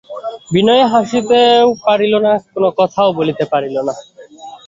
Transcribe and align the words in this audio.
বিনয় 0.53 0.83
হাসিতেও 0.91 1.67
পারিল 1.83 2.13
না, 2.25 2.33
কোনো 2.53 2.69
কথাও 2.79 3.09
বলিতে 3.19 3.43
পারিল 3.51 3.75
না। 3.87 3.93